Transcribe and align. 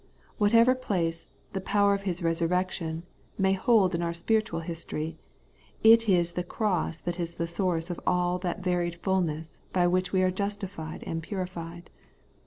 Whatever 0.39 0.73
place' 0.73 1.27
the 1.53 1.61
power 1.61 1.93
of 1.93 2.01
His 2.09 2.21
resurrec 2.21 2.71
tion' 2.71 3.03
may 3.37 3.53
hold 3.53 3.93
in 3.93 4.01
our 4.01 4.15
spiritual 4.15 4.61
history, 4.61 5.19
it 5.83 6.09
is 6.09 6.31
the 6.33 6.41
cross 6.43 6.99
that 6.99 7.19
is 7.19 7.35
the 7.35 7.45
source 7.47 7.91
of 7.91 7.99
all 8.07 8.39
that 8.39 8.63
varied 8.63 8.95
fulness 8.95 9.59
by 9.71 9.85
which 9.85 10.11
we 10.11 10.23
are 10.23 10.31
justified 10.31 11.03
and 11.05 11.21
purified. 11.21 11.91